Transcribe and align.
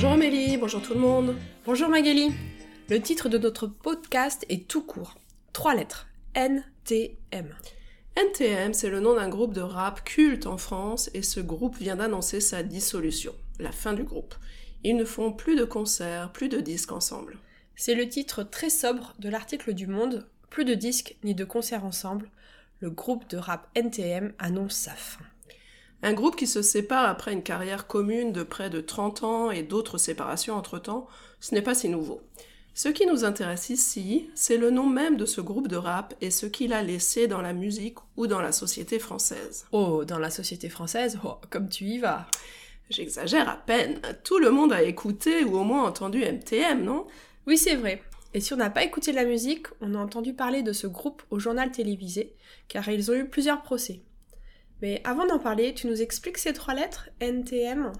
Bonjour 0.00 0.12
Amélie, 0.12 0.56
bonjour 0.56 0.80
tout 0.80 0.94
le 0.94 1.00
monde. 1.00 1.34
Bonjour 1.66 1.88
Magali. 1.88 2.30
Le 2.88 3.00
titre 3.00 3.28
de 3.28 3.36
notre 3.36 3.66
podcast 3.66 4.46
est 4.48 4.68
tout 4.68 4.84
court. 4.84 5.16
Trois 5.52 5.74
lettres. 5.74 6.06
NTM. 6.36 7.52
NTM, 8.14 8.74
c'est 8.74 8.90
le 8.90 9.00
nom 9.00 9.16
d'un 9.16 9.28
groupe 9.28 9.52
de 9.52 9.60
rap 9.60 10.04
culte 10.04 10.46
en 10.46 10.56
France 10.56 11.10
et 11.14 11.22
ce 11.22 11.40
groupe 11.40 11.76
vient 11.78 11.96
d'annoncer 11.96 12.40
sa 12.40 12.62
dissolution, 12.62 13.34
la 13.58 13.72
fin 13.72 13.92
du 13.92 14.04
groupe. 14.04 14.36
Ils 14.84 14.94
ne 14.94 15.04
font 15.04 15.32
plus 15.32 15.56
de 15.56 15.64
concerts, 15.64 16.30
plus 16.30 16.48
de 16.48 16.60
disques 16.60 16.92
ensemble. 16.92 17.36
C'est 17.74 17.96
le 17.96 18.08
titre 18.08 18.44
très 18.44 18.70
sobre 18.70 19.16
de 19.18 19.28
l'article 19.28 19.74
du 19.74 19.88
Monde. 19.88 20.28
Plus 20.48 20.64
de 20.64 20.74
disques 20.74 21.16
ni 21.24 21.34
de 21.34 21.44
concerts 21.44 21.84
ensemble. 21.84 22.30
Le 22.78 22.90
groupe 22.90 23.28
de 23.30 23.36
rap 23.36 23.68
NTM 23.74 24.32
annonce 24.38 24.76
sa 24.76 24.92
fin. 24.92 25.24
Un 26.02 26.12
groupe 26.12 26.36
qui 26.36 26.46
se 26.46 26.62
sépare 26.62 27.08
après 27.08 27.32
une 27.32 27.42
carrière 27.42 27.86
commune 27.86 28.32
de 28.32 28.44
près 28.44 28.70
de 28.70 28.80
30 28.80 29.24
ans 29.24 29.50
et 29.50 29.62
d'autres 29.62 29.98
séparations 29.98 30.54
entre-temps, 30.54 31.08
ce 31.40 31.54
n'est 31.54 31.62
pas 31.62 31.74
si 31.74 31.88
nouveau. 31.88 32.20
Ce 32.72 32.88
qui 32.88 33.06
nous 33.06 33.24
intéresse 33.24 33.70
ici, 33.70 34.30
c'est 34.36 34.56
le 34.56 34.70
nom 34.70 34.86
même 34.86 35.16
de 35.16 35.26
ce 35.26 35.40
groupe 35.40 35.66
de 35.66 35.74
rap 35.74 36.14
et 36.20 36.30
ce 36.30 36.46
qu'il 36.46 36.72
a 36.72 36.84
laissé 36.84 37.26
dans 37.26 37.42
la 37.42 37.52
musique 37.52 37.98
ou 38.16 38.28
dans 38.28 38.40
la 38.40 38.52
société 38.52 39.00
française. 39.00 39.66
Oh, 39.72 40.04
dans 40.04 40.20
la 40.20 40.30
société 40.30 40.68
française, 40.68 41.18
oh, 41.24 41.38
comme 41.50 41.68
tu 41.68 41.84
y 41.86 41.98
vas. 41.98 42.28
J'exagère 42.88 43.48
à 43.48 43.56
peine. 43.56 44.00
Tout 44.22 44.38
le 44.38 44.52
monde 44.52 44.72
a 44.72 44.84
écouté 44.84 45.42
ou 45.42 45.58
au 45.58 45.64
moins 45.64 45.82
entendu 45.82 46.20
MTM, 46.20 46.84
non? 46.84 47.08
Oui, 47.48 47.58
c'est 47.58 47.74
vrai. 47.74 48.00
Et 48.32 48.40
si 48.40 48.52
on 48.52 48.56
n'a 48.56 48.70
pas 48.70 48.84
écouté 48.84 49.10
la 49.10 49.24
musique, 49.24 49.66
on 49.80 49.96
a 49.96 49.98
entendu 49.98 50.32
parler 50.32 50.62
de 50.62 50.72
ce 50.72 50.86
groupe 50.86 51.24
au 51.30 51.40
journal 51.40 51.72
télévisé, 51.72 52.36
car 52.68 52.88
ils 52.88 53.10
ont 53.10 53.14
eu 53.14 53.28
plusieurs 53.28 53.62
procès. 53.62 54.02
Mais 54.82 55.00
avant 55.04 55.26
d'en 55.26 55.38
parler, 55.38 55.74
tu 55.74 55.86
nous 55.86 56.02
expliques 56.02 56.38
ces 56.38 56.52
trois 56.52 56.74
lettres, 56.74 57.10
NTM 57.20 57.92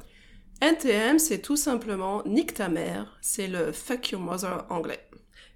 NTM, 0.61 1.21
c'est 1.21 1.39
tout 1.39 1.57
simplement 1.57 2.25
nique 2.27 2.55
ta 2.55 2.69
mère, 2.69 3.17
c'est 3.21 3.47
le 3.47 3.71
fuck 3.71 4.11
your 4.11 4.21
mother 4.21 4.67
anglais. 4.71 5.09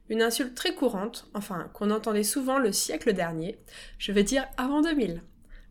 Une 0.08 0.22
insulte 0.22 0.54
très 0.54 0.74
courante, 0.76 1.28
enfin 1.34 1.70
qu'on 1.74 1.90
entendait 1.90 2.22
souvent 2.22 2.58
le 2.58 2.70
siècle 2.70 3.12
dernier, 3.12 3.58
je 3.98 4.12
veux 4.12 4.22
dire 4.22 4.46
avant 4.56 4.80
2000. 4.80 5.22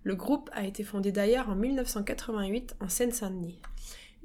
Le 0.03 0.15
groupe 0.15 0.49
a 0.51 0.65
été 0.65 0.83
fondé 0.83 1.13
d'ailleurs 1.13 1.49
en 1.49 1.55
1988 1.55 2.75
en 2.81 2.89
Seine-Saint-Denis. 2.89 3.61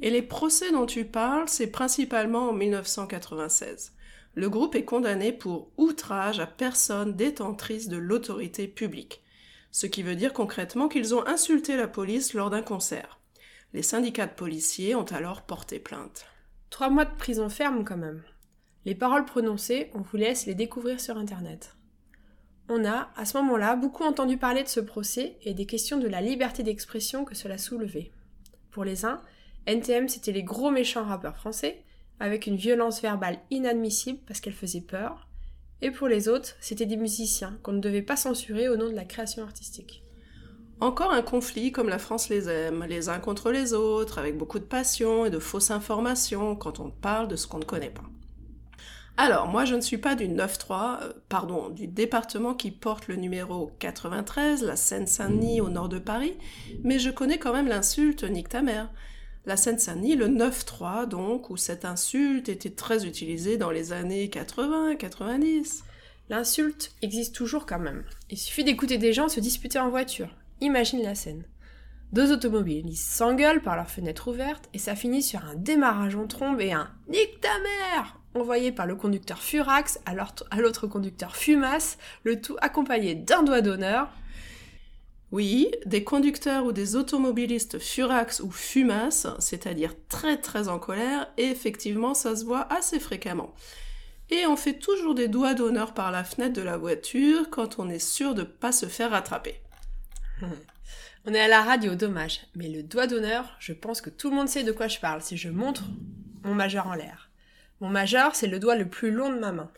Et 0.03 0.11
les 0.11 0.22
procès 0.22 0.72
dont 0.72 0.87
tu 0.87 1.05
parles, 1.05 1.48
c'est 1.48 1.70
principalement 1.70 2.48
en 2.48 2.53
1996. 2.53 3.93
Le 4.34 4.50
groupe 4.50 4.75
est 4.75 4.84
condamné 4.84 5.33
pour 5.33 5.70
outrage 5.77 6.41
à 6.41 6.47
personne 6.47 7.15
détentrice 7.15 7.89
de 7.89 7.97
l'autorité 7.97 8.67
publique, 8.67 9.22
ce 9.70 9.86
qui 9.86 10.03
veut 10.03 10.17
dire 10.17 10.33
concrètement 10.33 10.89
qu'ils 10.89 11.14
ont 11.14 11.27
insulté 11.27 11.77
la 11.77 11.89
police 11.89 12.34
lors 12.34 12.50
d'un 12.50 12.62
concert. 12.62 13.20
Les 13.72 13.83
syndicats 13.83 14.27
de 14.27 14.33
policiers 14.33 14.95
ont 14.95 15.05
alors 15.05 15.42
porté 15.42 15.78
plainte. 15.78 16.27
Trois 16.70 16.91
mois 16.91 17.05
de 17.05 17.14
prison 17.14 17.48
ferme 17.48 17.84
quand 17.84 17.97
même. 17.97 18.22
Les 18.84 18.94
paroles 18.94 19.25
prononcées, 19.25 19.91
on 19.94 20.00
vous 20.00 20.17
laisse 20.17 20.47
les 20.47 20.55
découvrir 20.55 21.00
sur 21.00 21.19
Internet. 21.19 21.77
On 22.69 22.84
a, 22.84 23.11
à 23.17 23.25
ce 23.25 23.37
moment-là, 23.39 23.77
beaucoup 23.77 24.05
entendu 24.05 24.39
parler 24.39 24.62
de 24.62 24.69
ce 24.69 24.81
procès 24.81 25.39
et 25.42 25.55
des 25.55 25.67
questions 25.67 25.98
de 25.98 26.09
la 26.09 26.20
liberté 26.20 26.62
d'expression 26.62 27.25
que 27.25 27.34
cela 27.34 27.59
soulevait. 27.59 28.11
Pour 28.70 28.84
les 28.84 29.05
uns, 29.05 29.20
NTM 29.67 30.09
c'était 30.09 30.33
les 30.33 30.42
gros 30.42 30.70
méchants 30.70 31.05
rappeurs 31.05 31.37
français, 31.37 31.83
avec 32.19 32.47
une 32.47 32.56
violence 32.56 33.03
verbale 33.03 33.41
inadmissible 33.50 34.20
parce 34.27 34.41
qu'elle 34.41 34.53
faisait 34.53 34.81
peur, 34.81 35.25
et 35.82 35.91
pour 35.91 36.08
les 36.08 36.28
autres, 36.28 36.56
c'était 36.60 36.86
des 36.86 36.96
musiciens 36.96 37.58
qu'on 37.62 37.72
ne 37.72 37.80
devait 37.80 38.02
pas 38.02 38.16
censurer 38.16 38.69
au 38.69 38.77
nom 38.77 38.88
de 38.88 38.94
la 38.94 39.05
création 39.05 39.42
artistique. 39.42 40.02
Encore 40.80 41.12
un 41.12 41.22
conflit 41.22 41.72
comme 41.72 41.88
la 41.88 41.98
France 41.98 42.28
les 42.28 42.48
aime, 42.48 42.84
les 42.84 43.08
uns 43.08 43.19
contre 43.19 43.50
les 43.50 43.72
autres, 43.72 44.19
avec 44.19 44.36
beaucoup 44.36 44.58
de 44.58 44.64
passion 44.64 45.24
et 45.24 45.30
de 45.30 45.38
fausses 45.38 45.70
informations 45.70 46.54
quand 46.54 46.80
on 46.80 46.91
parle 46.91 47.28
de 47.28 47.36
ce 47.36 47.47
qu'on 47.47 47.58
ne 47.58 47.64
connaît 47.64 47.91
pas. 47.91 48.04
Alors, 49.19 49.47
moi 49.47 49.65
je 49.65 49.75
ne 49.75 49.81
suis 49.81 49.97
pas 49.97 50.15
du 50.15 50.28
9-3, 50.28 51.03
euh, 51.03 51.12
pardon, 51.31 51.70
du 51.70 51.86
département 51.86 52.53
qui 52.53 52.70
porte 52.70 53.09
le 53.09 53.16
numéro 53.16 53.72
93, 53.78 54.62
la 54.62 54.76
Seine-Saint-Denis 54.76 55.62
au 55.62 55.70
nord 55.70 55.88
de 55.88 55.98
Paris, 55.98 56.36
mais 56.84 56.98
je 56.98 57.09
connais 57.09 57.38
quand 57.38 57.54
même 57.54 57.69
l'insulte 57.69 58.25
nique 58.25 58.50
ta 58.50 58.60
mère. 58.60 58.91
La 59.47 59.57
Seine-Saint-Denis, 59.57 60.17
le 60.17 60.27
9-3 60.27 61.07
donc, 61.07 61.51
où 61.51 61.57
cette 61.57 61.84
insulte 61.84 62.49
était 62.49 62.71
très 62.71 63.07
utilisée 63.07 63.57
dans 63.57 63.71
les 63.71 63.93
années 63.93 64.27
80-90. 64.27 65.83
L'insulte 66.29 66.93
existe 67.01 67.34
toujours 67.34 67.65
quand 67.65 67.79
même. 67.79 68.05
Il 68.29 68.39
suffit 68.39 68.65
d'écouter 68.65 68.99
des 68.99 69.12
gens 69.12 69.29
se 69.29 69.39
disputer 69.39 69.79
en 69.79 69.89
voiture. 69.89 70.34
Imagine 70.61 71.03
la 71.03 71.15
scène. 71.15 71.45
Deux 72.12 72.33
automobilistes 72.33 73.09
s'engueulent 73.09 73.62
par 73.62 73.77
leur 73.77 73.89
fenêtre 73.89 74.29
ouverte 74.29 74.69
et 74.75 74.79
ça 74.79 74.97
finit 74.97 75.23
sur 75.23 75.45
un 75.45 75.55
démarrage 75.55 76.17
en 76.17 76.27
trombe 76.27 76.61
et 76.61 76.73
un 76.73 76.91
Nique 77.09 77.41
ta 77.41 77.57
mère 77.61 78.21
envoyé 78.37 78.73
par 78.73 78.87
le 78.87 78.97
conducteur 78.97 79.39
Furax 79.39 79.99
à 80.05 80.61
l'autre 80.61 80.87
conducteur 80.87 81.37
Fumas, 81.37 81.97
le 82.25 82.41
tout 82.41 82.57
accompagné 82.61 83.15
d'un 83.15 83.43
doigt 83.43 83.63
d'honneur. 83.63 84.09
Oui, 85.32 85.70
des 85.84 86.04
conducteurs 86.04 86.66
ou 86.66 86.72
des 86.72 86.94
automobilistes 86.94 87.78
Furax 87.78 88.41
ou 88.41 88.50
Fumas, 88.50 89.26
c'est-à-dire 89.41 89.94
très 90.09 90.41
très 90.41 90.69
en 90.69 90.78
colère, 90.78 91.28
et 91.37 91.47
effectivement 91.47 92.14
ça 92.14 92.37
se 92.37 92.44
voit 92.44 92.72
assez 92.72 93.00
fréquemment. 93.00 93.53
Et 94.31 94.47
on 94.47 94.56
fait 94.56 94.78
toujours 94.78 95.15
des 95.15 95.28
doigts 95.28 95.54
d'honneur 95.54 95.94
par 95.94 96.10
la 96.10 96.25
fenêtre 96.25 96.54
de 96.54 96.62
la 96.62 96.76
voiture 96.76 97.50
quand 97.50 97.78
on 97.78 97.88
est 97.88 97.98
sûr 97.98 98.34
de 98.34 98.42
ne 98.42 98.47
pas 98.47 98.72
se 98.72 98.86
faire 98.86 99.10
rattraper. 99.10 99.60
On 101.28 101.34
est 101.34 101.41
à 101.41 101.48
la 101.48 101.62
radio, 101.62 101.97
dommage. 101.97 102.41
Mais 102.54 102.69
le 102.69 102.84
doigt 102.84 103.09
d'honneur, 103.09 103.56
je 103.59 103.72
pense 103.72 104.00
que 104.00 104.10
tout 104.10 104.31
le 104.31 104.36
monde 104.36 104.48
sait 104.48 104.62
de 104.62 104.70
quoi 104.70 104.86
je 104.86 105.00
parle 105.00 105.22
si 105.22 105.36
je 105.36 105.48
montre 105.48 105.82
mon 106.44 106.54
majeur 106.54 106.86
en 106.86 106.94
l'air. 106.94 107.31
Mon 107.81 107.88
majeur, 107.88 108.36
c'est 108.36 108.47
le 108.47 108.60
doigt 108.60 108.76
le 108.76 108.88
plus 108.88 109.10
long 109.10 109.31
de 109.32 109.38
ma 109.38 109.50
main. 109.50 109.70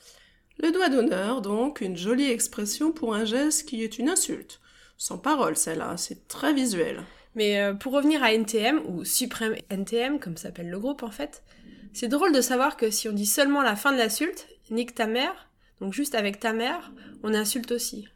Le 0.58 0.72
doigt 0.72 0.90
d'honneur, 0.90 1.40
donc, 1.40 1.80
une 1.80 1.96
jolie 1.96 2.30
expression 2.30 2.92
pour 2.92 3.14
un 3.14 3.24
geste 3.24 3.66
qui 3.66 3.82
est 3.82 3.98
une 3.98 4.10
insulte. 4.10 4.60
Sans 5.00 5.16
parole, 5.16 5.56
celle-là, 5.56 5.96
c'est 5.96 6.26
très 6.26 6.52
visuel. 6.52 7.04
Mais 7.36 7.60
euh, 7.60 7.72
pour 7.72 7.92
revenir 7.92 8.24
à 8.24 8.32
NTM, 8.32 8.80
ou 8.86 9.04
Suprême 9.04 9.54
NTM, 9.70 10.18
comme 10.18 10.36
s'appelle 10.36 10.68
le 10.68 10.78
groupe 10.80 11.04
en 11.04 11.10
fait, 11.12 11.44
c'est 11.92 12.08
drôle 12.08 12.32
de 12.32 12.40
savoir 12.40 12.76
que 12.76 12.90
si 12.90 13.08
on 13.08 13.12
dit 13.12 13.24
seulement 13.24 13.62
la 13.62 13.76
fin 13.76 13.92
de 13.92 13.96
l'insulte, 13.96 14.48
nique 14.70 14.96
ta 14.96 15.06
mère, 15.06 15.48
donc 15.80 15.92
juste 15.92 16.16
avec 16.16 16.40
ta 16.40 16.52
mère, 16.52 16.92
on 17.22 17.32
insulte 17.32 17.70
aussi. 17.70 18.08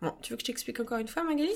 Bon, 0.00 0.14
tu 0.22 0.32
veux 0.32 0.38
que 0.38 0.42
je 0.42 0.46
t'explique 0.46 0.80
encore 0.80 0.98
une 0.98 1.06
fois, 1.06 1.22
Magali? 1.22 1.52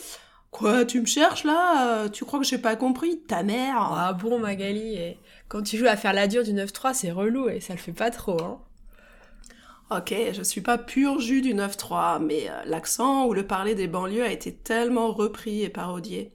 Quoi, 0.51 0.85
tu 0.85 1.01
me 1.01 1.07
cherches 1.07 1.45
là? 1.45 2.11
Tu 2.11 2.27
crois 2.27 2.39
que 2.39 2.45
j'ai 2.45 2.59
pas 2.59 2.77
compris? 2.77 3.23
Ta 3.23 3.43
mère? 3.43 3.77
Ah 3.79 4.13
bon, 4.13 4.39
Magali, 4.39 4.95
et 4.95 5.19
quand 5.49 5.63
tu 5.63 5.79
joues 5.79 5.87
à 5.87 5.97
faire 5.97 6.13
la 6.13 6.27
dure 6.27 6.45
du 6.45 6.53
9-3, 6.53 6.93
c'est 6.93 7.13
relou 7.13 7.49
et 7.49 7.61
ça 7.61 7.73
le 7.73 7.79
fait 7.79 7.93
pas 7.93 8.11
trop, 8.11 8.43
hein 8.43 8.61
Ok, 9.91 10.15
je 10.33 10.43
suis 10.45 10.61
pas 10.61 10.79
pur 10.79 11.19
jus 11.19 11.43
du 11.43 11.53
9-3, 11.53 12.23
mais 12.23 12.49
euh, 12.49 12.63
l'accent 12.65 13.27
ou 13.27 13.35
le 13.35 13.45
parler 13.45 13.75
des 13.75 13.89
banlieues 13.89 14.23
a 14.23 14.31
été 14.31 14.55
tellement 14.55 15.11
repris 15.13 15.63
et 15.63 15.69
parodié. 15.69 16.33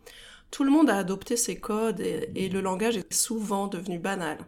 Tout 0.52 0.66
le 0.66 0.72
monde 0.72 0.90
a 0.90 0.98
adopté 0.98 1.38
ces 1.38 1.58
codes 1.58 2.02
et, 2.02 2.30
et 2.36 2.50
le 2.50 2.60
langage 2.60 2.98
est 2.98 3.14
souvent 3.14 3.68
devenu 3.68 3.98
banal. 3.98 4.40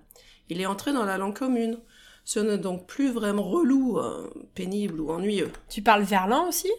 Il 0.50 0.60
est 0.60 0.66
entré 0.66 0.92
dans 0.92 1.06
la 1.06 1.18
langue 1.18 1.38
commune. 1.38 1.80
Ce 2.26 2.42
n'est 2.42 2.58
donc 2.58 2.86
plus 2.86 3.10
vraiment 3.10 3.44
relou, 3.44 3.98
euh, 3.98 4.30
pénible 4.56 5.00
ou 5.00 5.10
ennuyeux. 5.10 5.52
Tu 5.70 5.82
parles 5.82 6.04
verlan 6.04 6.50
aussi? 6.50 6.70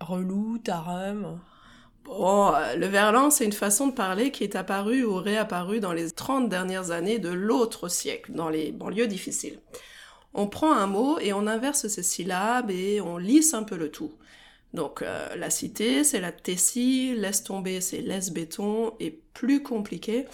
Relou, 0.00 0.58
tarum 0.58 1.40
Bon, 2.04 2.52
euh, 2.54 2.76
le 2.76 2.86
verlan, 2.86 3.30
c'est 3.30 3.46
une 3.46 3.52
façon 3.52 3.86
de 3.86 3.92
parler 3.92 4.30
qui 4.30 4.44
est 4.44 4.56
apparue 4.56 5.04
ou 5.04 5.14
réapparue 5.14 5.80
dans 5.80 5.94
les 5.94 6.10
30 6.10 6.50
dernières 6.50 6.90
années 6.90 7.18
de 7.18 7.30
l'autre 7.30 7.88
siècle, 7.88 8.32
dans 8.32 8.50
les 8.50 8.72
banlieues 8.72 9.06
difficiles. 9.06 9.58
On 10.34 10.46
prend 10.46 10.72
un 10.72 10.86
mot 10.86 11.18
et 11.18 11.32
on 11.32 11.46
inverse 11.46 11.88
ses 11.88 12.02
syllabes 12.02 12.70
et 12.70 13.00
on 13.00 13.16
lisse 13.18 13.54
un 13.54 13.62
peu 13.62 13.76
le 13.76 13.90
tout. 13.90 14.12
Donc 14.74 15.02
euh, 15.02 15.34
la 15.36 15.50
cité, 15.50 16.04
c'est 16.04 16.20
la 16.20 16.32
tessie, 16.32 17.14
laisse 17.14 17.42
tomber, 17.42 17.80
c'est 17.80 18.00
laisse 18.00 18.30
béton, 18.30 18.92
et 19.00 19.18
plus 19.32 19.62
compliqué, 19.62 20.26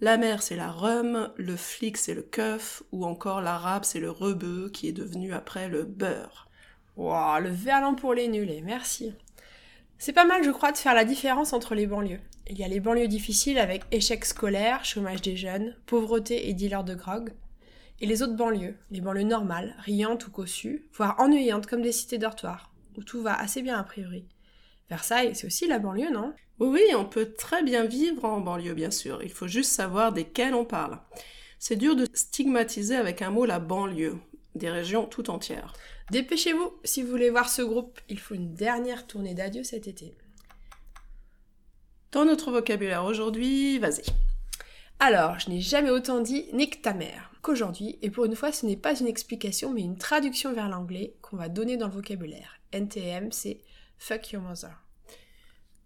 la 0.00 0.16
mer, 0.16 0.42
c'est 0.42 0.56
la 0.56 0.70
rhum, 0.70 1.30
le 1.36 1.56
flic, 1.56 1.98
c'est 1.98 2.14
le 2.14 2.22
keuf, 2.22 2.82
ou 2.92 3.04
encore 3.04 3.42
l'arabe, 3.42 3.84
c'est 3.84 4.00
le 4.00 4.10
rebeu, 4.10 4.70
qui 4.72 4.88
est 4.88 4.92
devenu 4.92 5.34
après 5.34 5.68
le 5.68 5.82
beurre. 5.82 6.48
Wow, 6.96 7.40
le 7.40 7.50
verlan 7.50 7.94
pour 7.94 8.14
les 8.14 8.28
nuls, 8.28 8.62
merci. 8.64 9.12
C'est 9.98 10.14
pas 10.14 10.24
mal, 10.24 10.42
je 10.42 10.50
crois, 10.50 10.72
de 10.72 10.78
faire 10.78 10.94
la 10.94 11.04
différence 11.04 11.52
entre 11.52 11.74
les 11.74 11.86
banlieues. 11.86 12.20
Il 12.48 12.58
y 12.58 12.64
a 12.64 12.68
les 12.68 12.80
banlieues 12.80 13.08
difficiles 13.08 13.58
avec 13.58 13.82
échec 13.90 14.24
scolaire, 14.24 14.84
chômage 14.86 15.20
des 15.20 15.36
jeunes, 15.36 15.76
pauvreté 15.84 16.48
et 16.48 16.54
dealers 16.54 16.84
de 16.84 16.94
grog. 16.94 17.34
Et 18.00 18.06
les 18.06 18.22
autres 18.22 18.36
banlieues, 18.36 18.76
les 18.90 19.00
banlieues 19.00 19.24
normales, 19.24 19.76
riantes 19.80 20.26
ou 20.26 20.30
cossues, 20.30 20.88
voire 20.94 21.16
ennuyantes 21.18 21.66
comme 21.66 21.82
des 21.82 21.92
cités 21.92 22.16
dortoirs, 22.16 22.72
où 22.96 23.02
tout 23.02 23.20
va 23.20 23.38
assez 23.38 23.60
bien 23.60 23.78
a 23.78 23.84
priori. 23.84 24.26
Versailles, 24.88 25.34
c'est 25.34 25.46
aussi 25.46 25.68
la 25.68 25.78
banlieue, 25.78 26.10
non? 26.10 26.32
Oui, 26.58 26.68
oui, 26.68 26.94
on 26.96 27.04
peut 27.04 27.32
très 27.32 27.62
bien 27.62 27.84
vivre 27.84 28.24
en 28.24 28.40
banlieue, 28.40 28.74
bien 28.74 28.90
sûr. 28.90 29.22
Il 29.22 29.30
faut 29.30 29.46
juste 29.46 29.70
savoir 29.70 30.12
desquelles 30.12 30.54
on 30.54 30.64
parle. 30.64 30.98
C'est 31.58 31.76
dur 31.76 31.94
de 31.94 32.06
stigmatiser 32.14 32.96
avec 32.96 33.20
un 33.20 33.30
mot 33.30 33.44
la 33.44 33.58
banlieue, 33.58 34.16
des 34.54 34.70
régions 34.70 35.04
tout 35.04 35.30
entières. 35.30 35.74
Dépêchez-vous, 36.10 36.72
si 36.84 37.02
vous 37.02 37.10
voulez 37.10 37.30
voir 37.30 37.50
ce 37.50 37.62
groupe, 37.62 38.00
il 38.08 38.18
faut 38.18 38.34
une 38.34 38.54
dernière 38.54 39.06
tournée 39.06 39.34
d'adieu 39.34 39.62
cet 39.62 39.86
été. 39.86 40.16
Dans 42.12 42.24
notre 42.24 42.50
vocabulaire 42.50 43.04
aujourd'hui, 43.04 43.78
vas-y. 43.78 44.02
Alors, 45.02 45.38
je 45.38 45.48
n'ai 45.48 45.62
jamais 45.62 45.88
autant 45.88 46.20
dit 46.20 46.44
nique 46.52 46.82
ta 46.82 46.92
mère 46.92 47.32
qu'aujourd'hui, 47.40 47.98
et 48.02 48.10
pour 48.10 48.26
une 48.26 48.36
fois, 48.36 48.52
ce 48.52 48.66
n'est 48.66 48.76
pas 48.76 48.94
une 49.00 49.06
explication, 49.06 49.72
mais 49.72 49.80
une 49.80 49.96
traduction 49.96 50.52
vers 50.52 50.68
l'anglais 50.68 51.14
qu'on 51.22 51.38
va 51.38 51.48
donner 51.48 51.78
dans 51.78 51.86
le 51.86 51.94
vocabulaire. 51.94 52.60
NTM, 52.72 53.32
c'est 53.32 53.62
fuck 53.96 54.30
your 54.30 54.42
mother. 54.42 54.76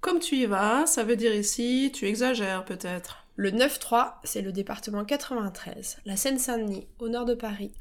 Comme 0.00 0.18
tu 0.18 0.34
y 0.34 0.46
vas, 0.46 0.86
ça 0.86 1.04
veut 1.04 1.14
dire 1.14 1.32
ici, 1.32 1.92
tu 1.94 2.06
exagères 2.06 2.64
peut-être. 2.64 3.24
Le 3.36 3.52
9-3, 3.52 4.14
c'est 4.24 4.42
le 4.42 4.50
département 4.50 5.04
93, 5.04 5.98
la 6.04 6.16
Seine-Saint-Denis, 6.16 6.88
au 6.98 7.08
nord 7.08 7.24
de 7.24 7.34
Paris. 7.34 7.72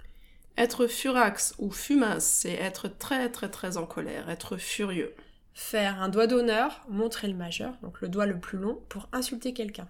Être 0.56 0.86
furax 0.86 1.56
ou 1.58 1.72
fumace, 1.72 2.26
c'est 2.26 2.54
être 2.54 2.88
très 2.88 3.32
très 3.32 3.50
très 3.50 3.78
en 3.78 3.88
colère, 3.88 4.30
être 4.30 4.58
furieux. 4.58 5.16
Faire 5.56 6.00
un 6.00 6.10
doigt 6.10 6.28
d'honneur, 6.28 6.86
montrer 6.90 7.28
le 7.28 7.34
majeur, 7.34 7.74
donc 7.82 8.02
le 8.02 8.08
doigt 8.08 8.28
le 8.28 8.40
plus 8.40 8.60
long, 8.60 8.80
pour 8.88 9.10
insulter 9.14 9.54
quelqu'un. 9.54 9.88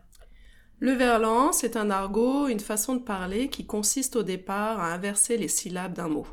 Le 0.83 0.91
verlan, 0.91 1.53
c'est 1.53 1.77
un 1.77 1.89
argot, 1.89 2.50
une 2.50 2.59
façon 2.59 2.95
de 2.95 3.01
parler 3.01 3.47
qui 3.47 3.65
consiste 3.65 4.18
au 4.18 4.24
départ 4.24 4.81
à 4.81 4.91
inverser 4.91 5.38
les 5.38 5.47
syllabes 5.47 5.94
d'un 5.94 6.09
mot. 6.09 6.27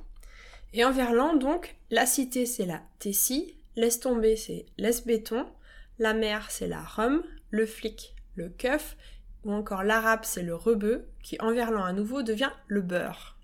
Et 0.72 0.84
en 0.84 0.90
verlan, 0.90 1.36
donc, 1.36 1.76
la 1.92 2.04
cité, 2.04 2.46
c'est 2.46 2.66
la 2.66 2.82
tessie, 2.98 3.54
laisse 3.76 4.00
tomber, 4.00 4.34
c'est 4.34 4.66
laisse 4.76 5.06
béton, 5.06 5.46
la 6.00 6.14
mer, 6.14 6.50
c'est 6.50 6.66
la 6.66 6.80
rhum, 6.80 7.22
le 7.50 7.64
flic, 7.64 8.16
le 8.34 8.48
keuf, 8.48 8.96
ou 9.44 9.52
encore 9.52 9.84
l'arabe, 9.84 10.24
c'est 10.24 10.42
le 10.42 10.56
rebeu, 10.56 11.06
qui 11.22 11.40
en 11.40 11.52
verlan 11.52 11.84
à 11.84 11.92
nouveau 11.92 12.22
devient 12.22 12.50
le 12.66 12.80
beurre. 12.80 13.36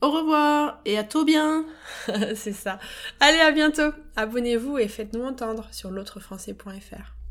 Au 0.00 0.10
revoir 0.10 0.80
et 0.86 0.96
à 0.96 1.04
tout 1.04 1.26
bien 1.26 1.66
C'est 2.34 2.54
ça. 2.54 2.78
Allez, 3.20 3.40
à 3.40 3.50
bientôt 3.50 3.92
Abonnez-vous 4.16 4.78
et 4.78 4.88
faites-nous 4.88 5.22
entendre 5.22 5.68
sur 5.70 5.90
l'autrefrançais.fr. 5.90 7.23